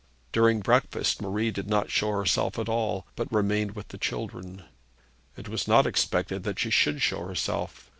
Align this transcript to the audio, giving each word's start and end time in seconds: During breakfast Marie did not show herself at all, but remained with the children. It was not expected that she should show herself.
During 0.31 0.61
breakfast 0.61 1.21
Marie 1.21 1.51
did 1.51 1.67
not 1.67 1.91
show 1.91 2.11
herself 2.13 2.57
at 2.57 2.67
all, 2.67 3.05
but 3.15 3.31
remained 3.31 3.75
with 3.75 3.89
the 3.89 3.99
children. 3.99 4.63
It 5.37 5.47
was 5.47 5.67
not 5.67 5.85
expected 5.85 6.41
that 6.41 6.57
she 6.57 6.71
should 6.71 7.03
show 7.03 7.23
herself. 7.27 7.87